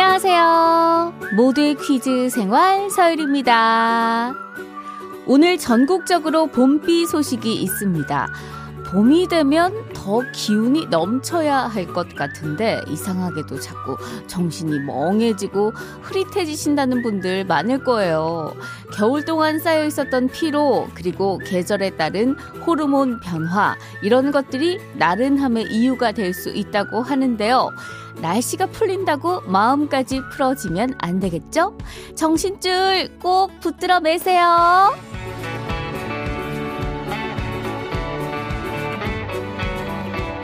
[0.00, 1.12] 안녕하세요.
[1.36, 4.32] 모두의 퀴즈 생활 서율입니다.
[5.26, 8.28] 오늘 전국적으로 봄비 소식이 있습니다.
[8.86, 13.96] 봄이 되면 더 기운이 넘쳐야 할 것 같은데 이상하게도 자꾸
[14.28, 15.72] 정신이 멍해지고
[16.02, 18.54] 흐릿해지신다는 분들 많을 거예요.
[18.94, 26.32] 겨울 동안 쌓여 있었던 피로 그리고 계절에 따른 호르몬 변화 이런 것들이 나른함의 이유가 될
[26.32, 27.70] 수 있다고 하는데요.
[28.20, 31.76] 날씨가 풀린다고 마음까지 풀어지면 안 되겠죠?
[32.14, 34.96] 정신줄 꼭 붙들어 매세요.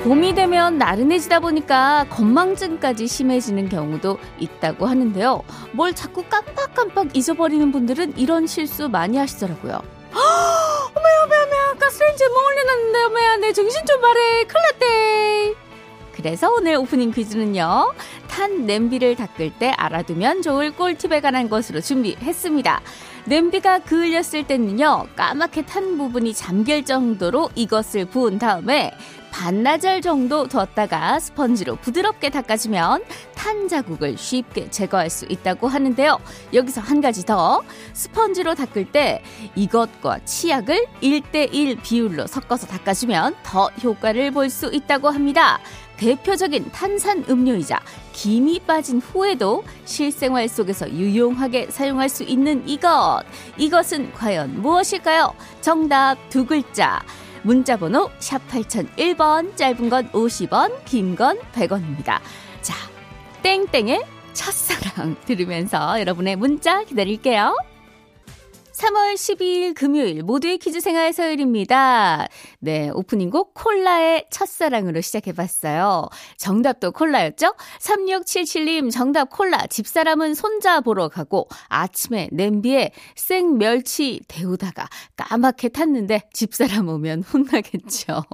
[0.05, 5.43] 봄이 되면 나른해지다 보니까 건망증까지 심해지는 경우도 있다고 하는데요.
[5.73, 9.73] 뭘 자꾸 깜빡깜빡 잊어버리는 분들은 이런 실수 많이 하시더라고요.
[10.12, 15.63] 어메 어메 어메 가스레인지 뭐 올려놨는데 어메야 내 정신 좀 바래 큰일 났대
[16.24, 17.92] 그래서 오늘 오프닝 퀴즈는요
[18.28, 22.80] 탄 냄비를 닦을 때 알아두면 좋을 꿀팁에 관한 것으로 준비했습니다
[23.26, 28.92] 냄비가 그을렸을 때는요 까맣게 탄 부분이 잠길 정도로 이것을 부은 다음에
[29.34, 33.02] 반나절 정도 뒀다가 스펀지로 부드럽게 닦아주면
[33.34, 36.18] 탄 자국을 쉽게 제거할 수 있다고 하는데요.
[36.52, 37.60] 여기서 한 가지 더.
[37.95, 39.24] 스펀지로 닦을 때
[39.56, 45.58] 이것과 치약을 1대1 비율로 섞어서 닦아주면 더 효과를 볼 수 있다고 합니다.
[45.96, 47.80] 대표적인 탄산 음료이자
[48.12, 53.23] 김이 빠진 후에도 실생활 속에서 유용하게 사용할 수 있는 이것.
[53.56, 55.34] 이것은 과연 무엇일까요?
[55.60, 57.01] 정답 두 글자.
[57.42, 62.18] 문자번호 샵 8001번, 짧은 건 50원, 긴 건 100원입니다.
[62.62, 62.74] 자,
[63.42, 67.54] 땡땡의 첫사랑 들으면서 여러분의 문자 기다릴게요.
[68.75, 72.26] 3월 12일 금요일 모두의 퀴즈 생활 서열입니다.
[72.58, 76.08] 네, 오프닝 곡 콜라의 첫사랑으로 시작해봤어요.
[76.38, 77.54] 정답도 콜라였죠?
[77.80, 79.64] 3677님 정답 콜라.
[79.68, 88.24] 집사람은 손자 보러 가고 아침에 냄비에 생 멸치 데우다가 까맣게 탔는데 집사람 오면 혼나겠죠.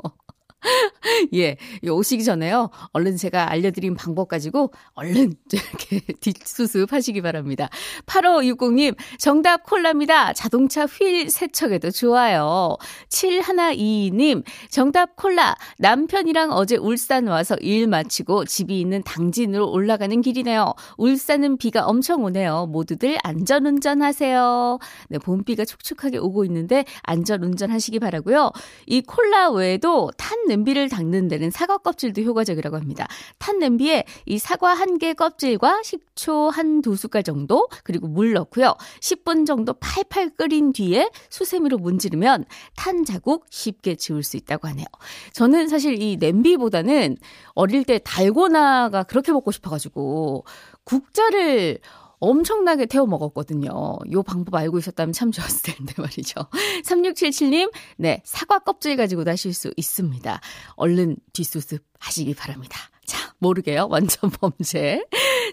[1.35, 1.57] 예,
[1.89, 2.71] 오시기 전에요.
[2.93, 7.69] 얼른 제가 알려드린 방법 가지고 얼른 이렇게 뒷수습 하시기 바랍니다.
[8.07, 10.33] 8560님, 정답 콜라입니다.
[10.35, 12.77] 자동차 휠 세척에도 좋아요.
[13.09, 15.57] 7122님, 정답 콜라.
[15.79, 20.75] 남편이랑 어제 울산 와서 일 마치고 집이 있는 당진으로 올라가는 길이네요.
[20.99, 22.67] 울산은 비가 엄청 오네요.
[22.67, 24.79] 모두들 안전운전 하세요.
[25.09, 28.53] 네, 봄비가 촉촉하게 오고 있는데 안전운전 하시기 바라고요.
[28.87, 33.07] 이 콜라 외에도 탄 냄비를 닦는 데는 사과 껍질도 효과적이라고 합니다.
[33.39, 38.75] 탄 냄비에 이 사과 한 개 껍질과 식초 한 두 숟갈 정도 그리고 물 넣고요.
[39.01, 42.45] 10분 정도 팔팔 끓인 뒤에 수세미로 문지르면
[42.77, 44.87] 탄 자국 쉽게 지울 수 있다고 하네요.
[45.33, 47.17] 저는 사실 이 냄비보다는
[47.55, 50.45] 어릴 때 달고나가 그렇게 먹고 싶어가지고
[50.85, 51.79] 국자를
[52.21, 53.71] 엄청나게 태워 먹었거든요.
[54.13, 56.41] 요 방법 알고 있었다면 참 좋았을 텐데 말이죠.
[56.85, 60.41] 3677님, 네, 사과 껍질 가지고도 하실 수 있습니다.
[60.77, 62.79] 얼른 뒷수습 하시기 바랍니다.
[63.05, 63.89] 자, 모르게요.
[63.91, 65.05] 완전 범죄.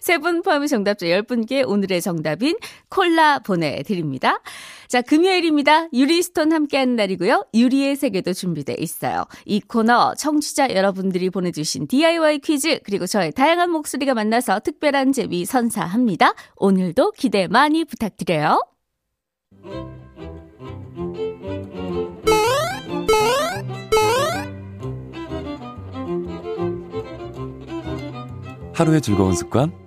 [0.07, 2.55] 세 분 포함해 정답자 10분께 오늘의 정답인
[2.87, 4.39] 콜라 보내드립니다.
[4.87, 5.89] 자, 금요일입니다.
[5.91, 7.47] 유리스톤 함께하는 날이고요.
[7.53, 9.25] 유리의 세계도 준비돼 있어요.
[9.45, 16.33] 이 코너 청취자 여러분들이 보내주신 DIY 퀴즈 그리고 저의 다양한 목소리가 만나서 특별한 재미 선사합니다.
[16.55, 18.61] 오늘도 기대 많이 부탁드려요.
[28.73, 29.86] 하루의 즐거운 습관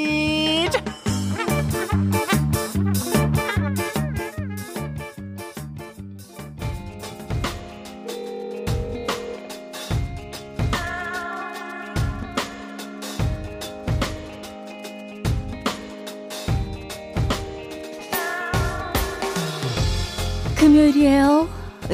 [20.61, 21.49] 금요일이에요.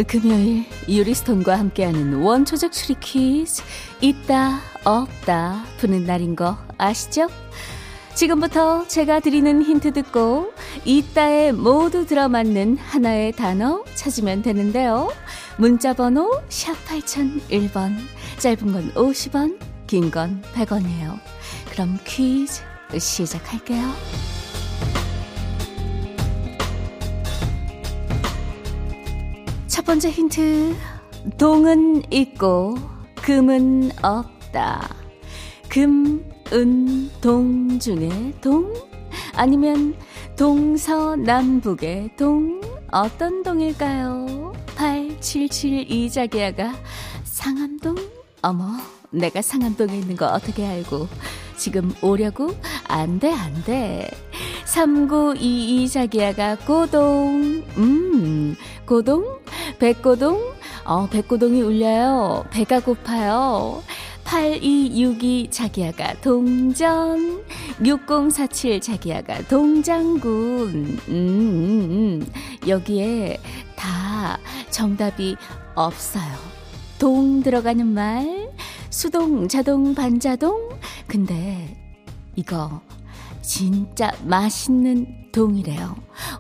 [0.10, 3.64] 금요일 유리스톤과 함께하는 원초적 추리 퀴즈
[4.02, 7.30] 있다 없다 푸는 날인 거 아시죠?
[8.14, 10.52] 지금부터 제가 드리는 힌트 듣고
[10.84, 15.14] 있다에 모두 들어맞는 하나의 단어 찾으면 되는데요.
[15.58, 17.96] 문자 번호 샵 8001번
[18.40, 21.18] 짧은 건 50원 긴 건 100원이에요.
[21.72, 22.64] 그럼 퀴즈
[23.00, 24.37] 시작할게요.
[29.88, 30.76] 번째 힌트.
[31.38, 32.76] 동은 있고
[33.16, 34.94] 금은 없다.
[35.70, 38.74] 금, 은, 동 중에 동?
[39.34, 39.96] 아니면
[40.36, 42.60] 동서남북의 동?
[42.92, 44.52] 어떤 동일까요?
[44.76, 46.74] 8772 자기야가
[47.24, 47.96] 상암동?
[48.42, 48.66] 어머,
[49.10, 51.08] 내가 상암동에 있는 거 어떻게 알고
[51.56, 52.54] 지금 오려고?
[52.90, 54.12] 안 돼, 안 돼.
[54.66, 57.64] 3922 자기야가 고동.
[57.78, 58.56] 음,
[58.86, 59.40] 고동?
[59.80, 60.54] 백고동?
[60.86, 62.46] 어, 백고동이 울려요.
[62.52, 63.84] 배가 고파요.
[64.24, 67.44] 8262 자기야가 동전.
[67.84, 70.30] 6047 자기야가 동장군.
[70.74, 72.28] 음, 음, 음.
[72.68, 73.38] 여기에
[73.76, 74.40] 다
[74.70, 75.38] 정답이
[75.76, 76.58] 없어요.
[77.00, 78.50] 동 들어가는 말,
[78.90, 80.70] 수동, 자동, 반자동.
[81.06, 81.78] 근데
[82.36, 82.82] 이거
[83.42, 85.96] 진짜 맛있는 동이래요.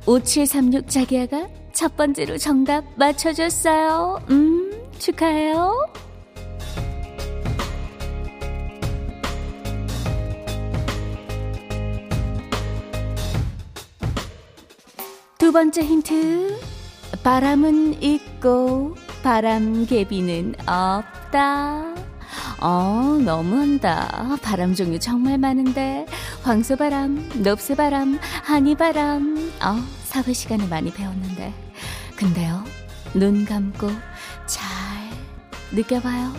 [0.06, 4.20] 5736 자기야가 첫 번째로 정답 맞춰줬어요.
[4.32, 5.88] 음, 축하해요.
[15.38, 16.60] 두 번째 힌트.
[17.22, 21.94] 바람은 있고 바람개비는 없다.
[22.60, 24.36] 어, 너무한다.
[24.42, 26.08] 바람 종류 정말 많은데.
[26.42, 29.52] 황소바람, 넙새바람, 하니바람.
[29.64, 31.54] 어, 사회 시간에 많이 배웠는데.
[32.16, 32.64] 근데요,
[33.14, 33.88] 눈 감고
[34.48, 34.66] 잘
[35.72, 36.34] 느껴봐요.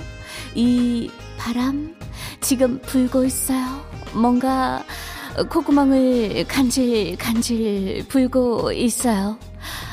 [0.57, 1.09] 이
[1.39, 1.95] 바람
[2.41, 3.85] 지금 불고 있어요.
[4.15, 4.83] 뭔가
[5.49, 9.39] 콧구멍을 간질 간질 불고 있어요.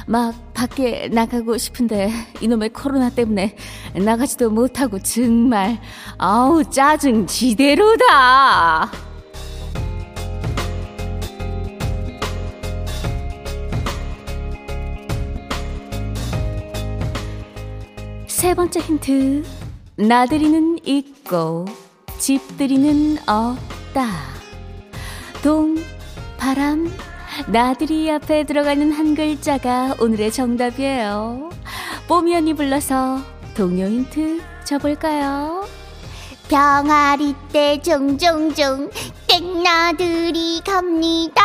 [0.07, 2.11] 막 밖에 나가고 싶은데
[2.41, 3.55] 이놈의 코로나 때문에
[3.93, 5.79] 나가지도 못하고 정말
[6.17, 9.04] 아우 짜증 지대로다.
[18.45, 19.43] 세 번째 힌트.
[19.95, 21.65] 나들이는 있고
[22.19, 24.05] 집들이는 없다.
[25.41, 25.75] 동,
[26.37, 26.93] 바람,
[27.47, 31.49] 나들이 앞에 들어가는 한 글자가 오늘의 정답이에요.
[32.07, 33.17] 뽀미 언니 불러서
[33.55, 35.67] 동요 힌트 줘볼까요?
[36.47, 38.91] 병아리 때 종종종
[39.25, 41.41] 땡나들이 갑니다.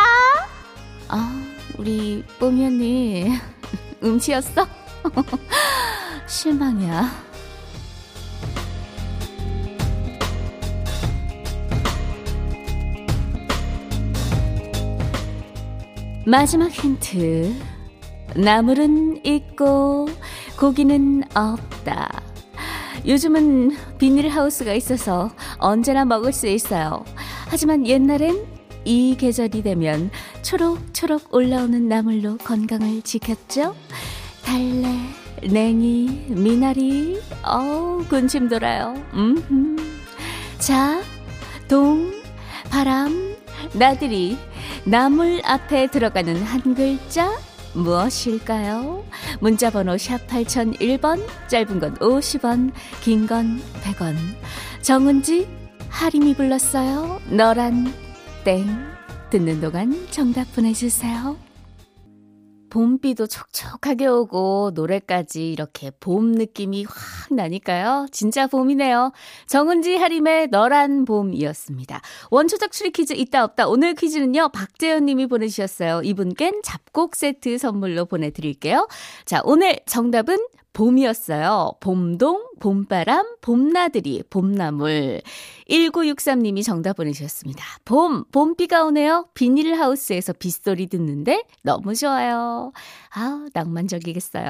[1.07, 1.43] 아,
[1.79, 3.39] 우리 뽀미 언니
[4.03, 4.67] 음치였어?
[6.31, 7.11] 실망이야.
[16.25, 17.53] 마지막 힌트.
[18.37, 20.07] 나물은 있고
[20.57, 22.21] 고기는 없다.
[23.05, 27.03] 요즘은 비닐하우스가 있어서 언제나 먹을 수 있어요.
[27.47, 28.47] 하지만 옛날엔
[28.85, 30.09] 이 계절이 되면
[30.43, 33.75] 초록초록 올라오는 나물로 건강을 지켰죠?
[34.43, 34.87] 달래,
[35.43, 38.93] 냉이, 미나리, 어우, 군침 돌아요.
[39.13, 39.77] 음
[40.59, 41.01] 자,
[41.67, 42.11] 동,
[42.69, 43.35] 바람,
[43.73, 44.37] 나들이,
[44.83, 47.31] 나물 앞에 들어가는 한 글자
[47.73, 49.03] 무엇일까요?
[49.39, 52.71] 문자번호 샵 8001번, 짧은 건 50원,
[53.01, 54.15] 긴 건 100원.
[54.81, 55.47] 정은지,
[55.89, 57.19] 하림이 불렀어요.
[57.29, 57.93] 너란
[58.43, 58.67] 땡.
[59.29, 61.37] 듣는 동안 정답 보내주세요.
[62.71, 68.07] 봄비도 촉촉하게 오고 노래까지 이렇게 봄 느낌이 확 나니까요.
[68.11, 69.11] 진짜 봄이네요.
[69.45, 72.01] 정은지 하림의 너란 봄이었습니다.
[72.31, 73.67] 원초적 추리 퀴즈 있다 없다.
[73.67, 74.49] 오늘 퀴즈는요.
[74.49, 76.01] 박재현 님이 보내주셨어요.
[76.03, 78.87] 이분껜 잡곡 세트 선물로 보내드릴게요.
[79.25, 80.37] 자, 오늘 정답은
[80.73, 81.73] 봄이었어요.
[81.81, 85.21] 봄동, 봄바람, 봄나들이, 봄나물.
[85.69, 87.63] 1963님이 정답 보내주셨습니다.
[87.85, 89.27] 봄, 봄비가 오네요.
[89.33, 92.71] 비닐하우스에서 빗소리 듣는데 너무 좋아요.
[93.13, 94.49] 아 낭만적이겠어요.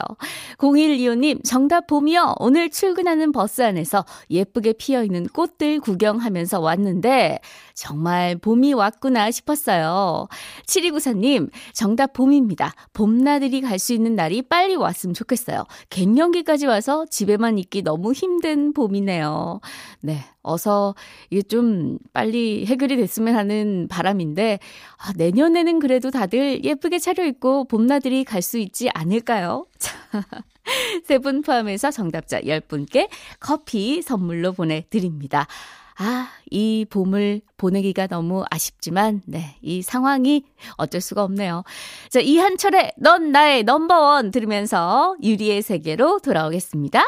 [0.57, 2.35] 0125님, 정답 봄이요.
[2.39, 7.39] 오늘 출근하는 버스 안에서 예쁘게 피어있는 꽃들 구경하면서 왔는데,
[7.73, 10.27] 정말 봄이 왔구나 싶었어요.
[10.67, 12.73] 7294님, 정답 봄입니다.
[12.93, 15.65] 봄나들이 갈 수 있는 날이 빨리 왔으면 좋겠어요.
[15.89, 19.61] 갱년기까지 와서 집에만 있기 너무 힘든 봄이네요.
[20.01, 20.17] 네.
[20.41, 20.95] 어서
[21.29, 24.59] 이게 좀 빨리 해결이 됐으면 하는 바람인데,
[24.97, 29.67] 아, 내년에는 그래도 다들 예쁘게 차려입고 봄나들이 갈 수 있지 않을까요?
[31.05, 33.07] 세분 포함해서 정답자 10분께
[33.39, 35.45] 커피 선물로 보내드립니다.
[35.97, 40.43] 아, 이 봄을 보내기가 너무 아쉽지만, 네, 이 상황이
[40.77, 41.63] 어쩔 수가 없네요.
[42.09, 47.07] 자, 이한철의 넌 나의 넘버원 들으면서 유리의 세계로 돌아오겠습니다.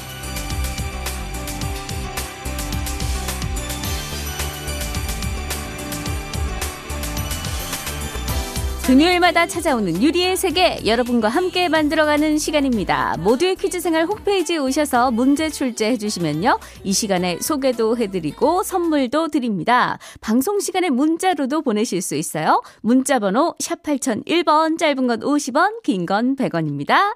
[8.91, 13.15] 금요일마다 찾아오는 유리의 세계 여러분과 함께 만들어가는 시간입니다.
[13.19, 16.59] 모두의 퀴즈 생활 홈페이지에 오셔서 문제 출제해 주시면요.
[16.83, 19.97] 이 시간에 소개도 해드리고 선물도 드립니다.
[20.19, 22.61] 방송 시간에 문자로도 보내실 수 있어요.
[22.81, 27.15] 문자 번호 샵 8001번 짧은 건 50원 긴 건 100원입니다.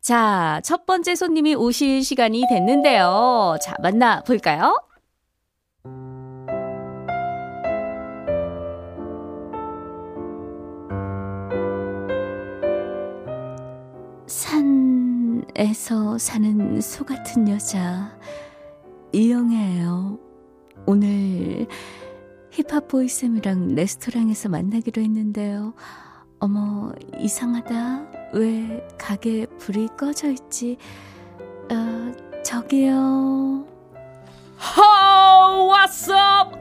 [0.00, 3.56] 자, 첫 번째 손님이 오실 시간이 됐는데요.
[3.60, 4.76] 자, 만나 볼까요?
[14.38, 18.16] 산에서 사는 소 같은 여자
[19.12, 20.16] 이영애예요.
[20.86, 21.66] 오늘
[22.52, 25.74] 힙합 보이쌤이랑 레스토랑에서 만나기로 했는데요.
[26.38, 28.30] 어머 이상하다.
[28.34, 30.78] 왜 가게 불이 꺼져 있지?
[31.72, 32.12] 어,
[32.44, 33.66] 저기요.
[34.60, 36.56] How what's up?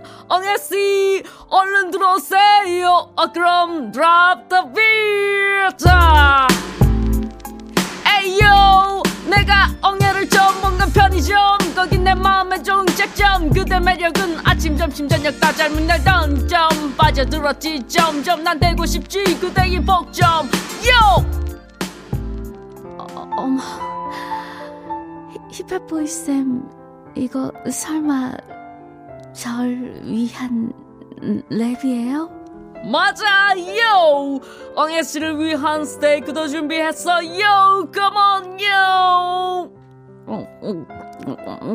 [1.50, 3.13] 얼른 들어오세요.
[3.15, 6.87] 아 그럼 drop the beat.
[14.88, 17.86] 점심 저녁 다 닮은 날던 점 빠져들었지.
[17.89, 19.22] 점점 난 되고 싶지.
[19.38, 20.46] 그대의 복점.
[20.46, 21.25] 요!
[22.98, 23.62] 어, 어머.
[25.51, 26.63] 히- 힙합 보이 쌤
[27.15, 28.32] 이거 설마
[29.34, 30.72] 절 위한
[31.51, 32.32] 랩이에요?
[32.89, 34.39] 맞아 요!
[34.74, 37.25] 엉애 씨를 위한 스테이크도 준비했어.
[37.41, 38.67] 요 컴온 요!
[38.72, 39.87] 어, 어, 어,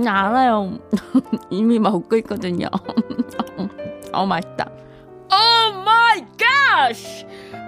[0.07, 0.79] 알아요.
[1.51, 2.69] 이미 먹고 있거든요.
[4.13, 4.71] 어, 맛있다.
[5.33, 6.93] Oh my God!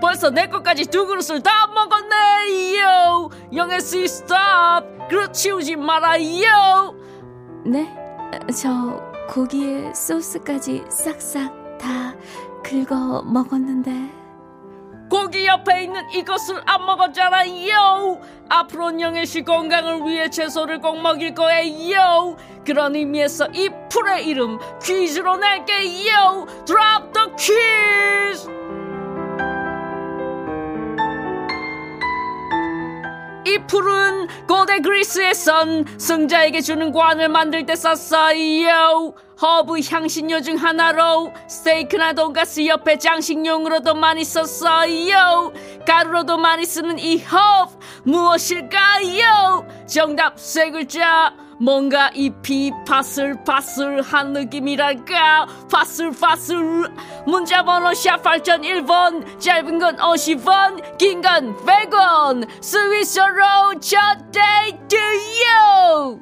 [0.01, 6.95] 벌써 내 것까지 두 그릇을 다 먹었네요 영애 씨 stop 그릇 치우지 말아요
[7.65, 7.89] 네?
[8.55, 12.15] 저 고기에 소스까지 싹싹 다
[12.63, 14.24] 긁어 먹었는데.
[15.15, 18.21] 고기 옆에 있는 이것을 안 먹었잖아요!
[18.49, 22.37] 앞으로 영애 씨 건강을 위해 채소를 꼭 먹일 거예요!
[22.67, 26.47] 그런 의미에서 이 풀의 이름 퀴즈로 낼게요!
[26.67, 28.64] Drop the quiz
[33.55, 39.15] 이 풀은 고대 그리스에선 승자에게 주는 관을 만들 때 썼어요.
[39.41, 45.53] 허브 향신료 중 하나로 스테이크나 돈가스 옆에 장식용으로도 많이 썼어요.
[45.87, 49.67] 가루로도 많이 쓰는 이 허브 무엇일까요?
[49.87, 51.44] 정답 세 글자.
[51.61, 55.47] 뭔가 잎이 파슬파슬한 느낌이랄까?
[55.71, 56.91] 파슬파슬.
[57.27, 62.47] 문자번호 샵 8001번 짧은 건 50원 긴 건 100원.
[62.63, 63.25] 스위스로
[63.81, 66.21] 첫 데이트요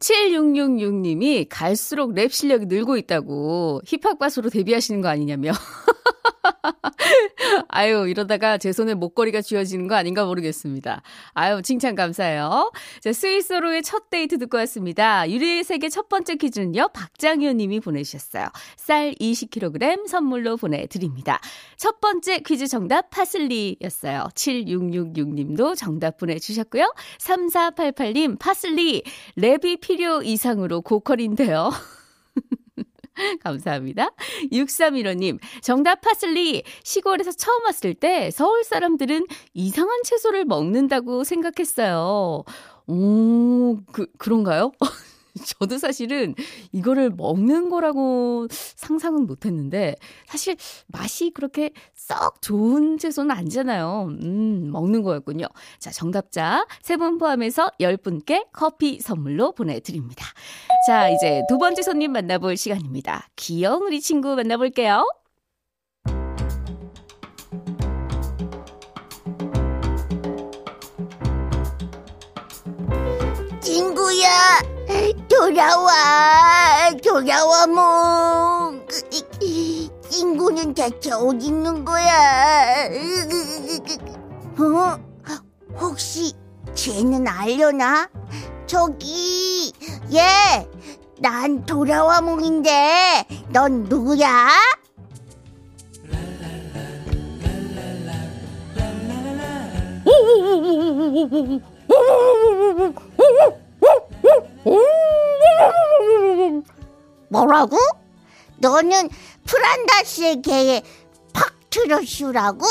[0.00, 5.52] 7666님이 갈수록 랩 실력이 늘고 있다고 힙합 가수로 데뷔하시는 거 아니냐며.
[7.70, 11.02] 아유, 이러다가 제 손에 목걸이가 쥐어지는 거 아닌가 모르겠습니다.
[11.34, 12.72] 아유, 칭찬 감사해요.
[13.00, 15.28] 자, 스위스로의 첫 데이트 듣고 왔습니다.
[15.30, 18.46] 유리의 세계 첫 번째 퀴즈는요, 박장효 님이 보내주셨어요.
[18.76, 21.40] 쌀 20kg 선물로 보내드립니다.
[21.76, 24.28] 첫 번째 퀴즈 정답 파슬리였어요.
[24.34, 26.92] 7666 님도 정답 보내주셨고요.
[27.18, 29.02] 3488님, 파슬리,
[29.38, 31.70] 랩이 필요 이상으로 고퀄인데요.
[33.42, 34.10] 감사합니다.
[34.52, 36.62] 6315님, 정답 파슬리.
[36.84, 42.44] 시골에서 처음 왔을 때 서울 사람들은 이상한 채소를 먹는다고 생각했어요.
[42.86, 44.72] 오, 그, 그런가요?
[45.46, 46.34] 저도 사실은
[46.72, 49.94] 이거를 먹는 거라고 상상은 못 했는데,
[50.26, 50.56] 사실
[50.88, 54.08] 맛이 그렇게 썩 좋은 채소는 아니잖아요.
[54.22, 55.46] 음, 먹는 거였군요.
[55.78, 60.26] 자, 정답자 세분 포함해서 10분께 커피 선물로 보내드립니다.
[60.86, 63.28] 자, 이제 두 번째 손님 만나볼 시간입니다.
[63.36, 65.04] 귀여운 우리 친구 만나볼게요.
[73.60, 74.28] 친구야,
[75.40, 78.86] 돌아와, 돌아와, 뭐.
[80.10, 82.86] 친구는 대체 어디 있는 거야?
[84.58, 84.98] 어?
[85.80, 86.34] 혹시
[86.74, 88.10] 쟤는 알려나?
[88.66, 89.72] 저기,
[90.12, 90.68] 얘,
[91.18, 94.50] 난 돌아와 몽인데, 넌 누구야?
[107.28, 107.76] 뭐라고?
[108.58, 109.08] 너는
[109.44, 110.82] 프란다스의 개의
[111.32, 112.66] 팍트러슈라고?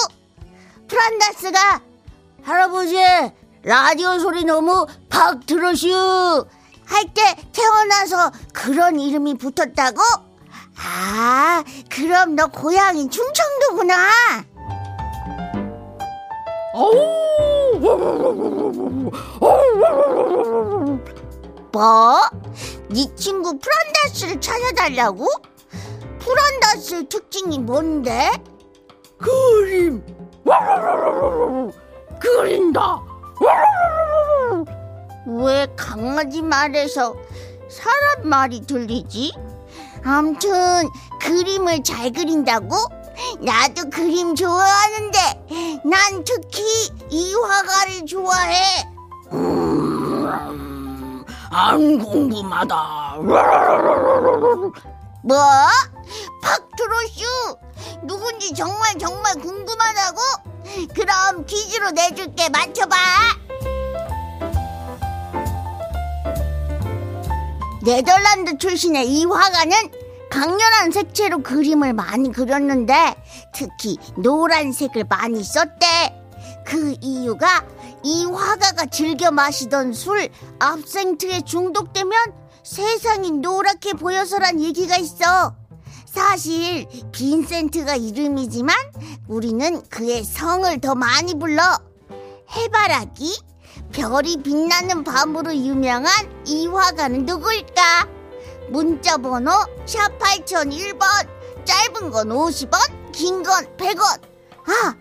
[0.87, 1.81] 프란다스가
[2.43, 2.95] 할아버지
[3.63, 6.45] 라디오 소리 너무 팍트러슈
[6.85, 9.99] 할때 태어나서 그런 이름이 붙었다고?
[10.81, 13.95] 아, 그럼 너 고향이 충청도구나.
[21.71, 22.19] 뭐?
[22.89, 25.27] 네 친구 프란다스를 찾아달라고?
[26.19, 28.31] 프란다스의 특징이 뭔데?
[29.17, 30.03] 그림
[32.19, 32.99] 그린다
[35.27, 37.15] 왜 강아지 말에서
[37.69, 39.33] 사람 말이 들리지?
[40.03, 40.87] 암튼
[41.21, 42.75] 그림을 잘 그린다고?
[43.41, 45.17] 나도 그림 좋아하는데
[45.83, 46.63] 난 특히
[47.09, 48.87] 이 화가를 좋아해.
[51.51, 53.15] 안 궁금하다.
[55.23, 55.37] 뭐?
[56.41, 57.25] 팍트로슈?
[58.03, 60.17] 누군지 정말 정말 궁금하다고?
[60.93, 62.49] 그럼 퀴즈로 내줄게.
[62.49, 62.95] 맞춰봐.
[67.83, 69.91] 네덜란드 출신의 이 화가는
[70.29, 73.15] 강렬한 색채로 그림을 많이 그렸는데
[73.51, 76.15] 특히 노란색을 많이 썼대.
[76.65, 77.63] 그 이유가
[78.03, 80.29] 이 화가가 즐겨 마시던 술
[80.59, 82.13] 압생트에 중독되면
[82.63, 85.55] 세상이 노랗게 보여서란 얘기가 있어.
[86.05, 88.75] 사실 빈센트가 이름이지만
[89.27, 91.61] 우리는 그의 성을 더 많이 불러.
[92.51, 93.39] 해바라기,
[93.91, 96.11] 별이 빛나는 밤으로 유명한
[96.45, 98.07] 이 화가는 누구일까?
[98.69, 99.51] 문자 번호
[99.85, 101.05] 샵 8001번,
[101.65, 104.21] 짧은 건 50원, 긴 건 100원.
[104.67, 104.95] 아,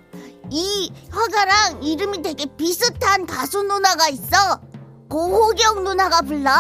[0.50, 4.61] 이 화가랑 이름이 되게 비슷한 가수 누나가 있어.
[5.08, 6.50] 고호경 누나가 불러.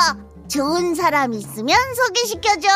[0.48, 2.68] 좋은 사람 있으면 소개시켜줘.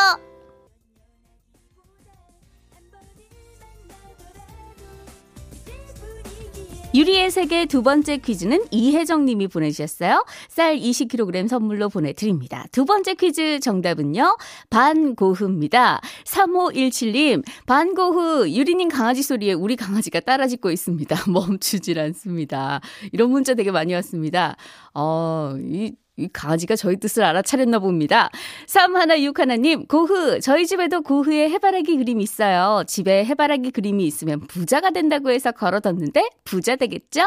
[6.93, 10.25] 유리의 세계 두 번째 퀴즈는 이혜정 님이 보내주셨어요.
[10.47, 12.65] 쌀 20kg 선물로 보내드립니다.
[12.71, 14.37] 두 번째 퀴즈 정답은요.
[14.69, 16.01] 반고흐입니다.
[16.25, 21.15] 3517님, 반고흐, 유리님 강아지 소리에 우리 강아지가 따라 짖고 있습니다.
[21.31, 22.79] 멈추질 않습니다.
[23.11, 24.55] 이런 문자 되게 많이 왔습니다.
[24.93, 28.29] 어, 이, 이 강아지가 저희 뜻을 알아차렸나 봅니다.
[28.67, 32.83] 3161님, 고흐, 저희 집에도 고흐의 해바라기 그림이 있어요.
[32.85, 37.21] 집에 해바라기 그림이 있으면 부자가 된다고 해서 걸어뒀는데, 부자 되겠죠?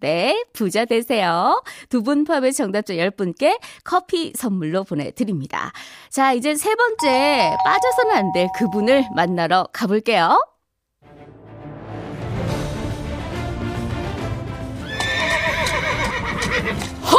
[0.00, 1.62] 네, 부자 되세요.
[1.88, 5.72] 두 분 포함해 정답자 10분께 커피 선물로 보내드립니다.
[6.10, 10.38] 자, 이제 세 번째, 빠져서는 안 될 그분을 만나러 가볼게요.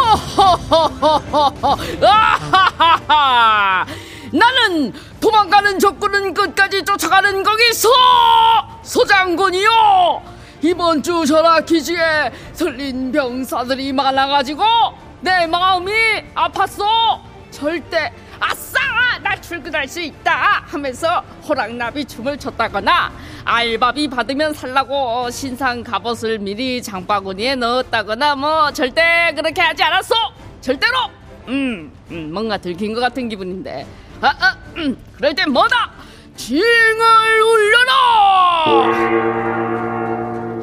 [2.08, 3.86] 아하하하
[4.32, 7.90] 나는 도망가는 적군은 끝까지 쫓아가는 거기서
[8.84, 10.38] 소장군이요.
[10.62, 14.64] 이번 주 전화 퀴즈에 설린 병사들이 많아가지고
[15.22, 15.92] 내 마음이
[16.36, 17.20] 아팠어.
[17.52, 18.77] 절대 아싸
[19.20, 23.12] 나 출근할 수 있다 하면서 호랑나비 춤을 췄다거나
[23.46, 30.16] 알바비 받으면 살라고 신상 갑옷을 미리 장바구니에 넣었다거나 뭐 절대 그렇게 하지 않았어.
[30.62, 30.98] 절대로.
[31.48, 33.86] 음, 음 뭔가 들킨 것 같은 기분인데.
[34.22, 35.92] 아, 아 음, 그럴 땐 뭐다?
[36.36, 39.08] 징을 울려라!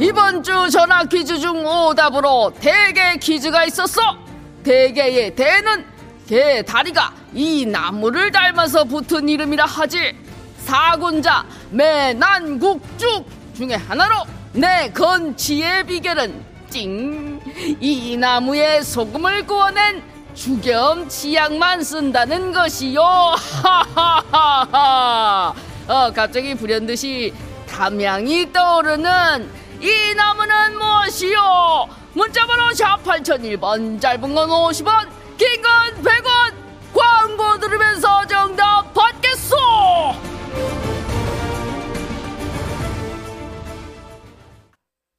[0.00, 4.18] 이번 주 전화 퀴즈 중 오답으로 대개 퀴즈가 있었어.
[4.62, 5.93] 대개의 대는
[6.26, 10.16] 개 다리가 이 나무를 닮아서 붙은 이름이라 하지.
[10.58, 17.40] 사군자 매난국죽 중에 하나로 내 건치의 비결은 찡
[17.80, 20.02] 이 나무에 소금을 구워낸
[20.34, 23.00] 주겸 치약만 쓴다는 것이요.
[24.32, 25.54] 하하하하.
[25.86, 27.32] 어 갑자기 불현듯이
[27.68, 31.88] 담양이 떠오르는 이 나무는 무엇이요?
[32.14, 36.54] 문자번호 샵 8001번 짧은 건 50원 긴건 100원
[36.94, 39.56] 광고 들으면서 정답 받겠소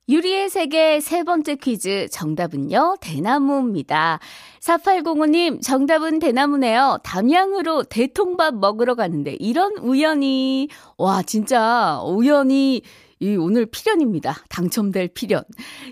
[0.08, 4.20] 유리의 세계 세 번째 퀴즈 정답은요, 대나무입니다.
[4.62, 7.00] 4805님, 정답은 대나무네요.
[7.04, 12.84] 담양으로 대통밥 먹으러 가는데, 이런 우연이, 와, 진짜, 우연이,
[13.26, 14.38] 이 오늘 필연입니다.
[14.50, 15.44] 당첨될 필연.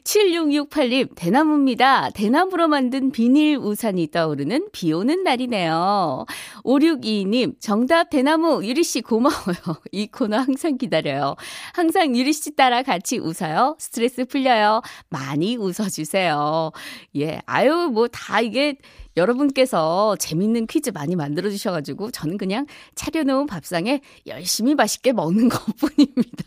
[0.04, 2.12] 7668님, 대나무입니다.
[2.12, 6.26] 대나무로 만든 비닐 우산이 떠오르는 비 오는 날이네요.
[6.63, 9.56] 5622님, 정답 대나무 유리씨 고마워요.
[9.91, 11.36] 이 코너 항상 기다려요.
[11.74, 13.78] 항상 유리씨 따라 같이 웃어요.
[13.80, 14.82] 스트레스 풀려요.
[15.10, 16.72] 많이 웃어주세요.
[17.17, 18.78] 예, 아유, 뭐 다 이게
[19.15, 26.43] 여러분께서 재밌는 퀴즈 많이 만들어 주셔가지고 저는 그냥 차려놓은 밥상에 열심히 맛있게 먹는 것 뿐입니다.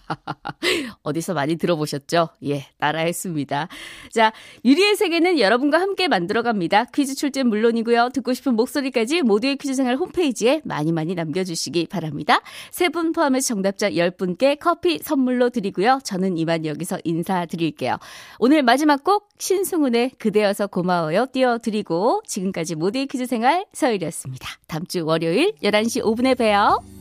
[1.02, 2.30] 어디서 많이 들어보셨죠?
[2.44, 3.68] 예, 따라했습니다.
[4.12, 4.32] 자,
[4.64, 6.86] 유리의 세계는 여러분과 함께 만들어갑니다.
[6.86, 8.10] 퀴즈 출제는 물론이고요.
[8.12, 12.40] 듣고 싶은 목소리까지 모두의 퀴즈 생활 홈페이지에 많이 많이 남겨주시기 바랍니다.
[12.72, 16.00] 세 분 포함해서 정답자 10분께 커피 선물로 드리고요.
[16.02, 17.98] 저는 이만 여기서 인사드릴게요.
[18.38, 24.48] 오늘 마지막 곡 신승훈의 그대여서 고마워요 띄워드리고 지금까지 모두의 퀴즈 생활 서율이었습니다.
[24.66, 26.95] 다음 주 월요일 11시 5분에 봬요.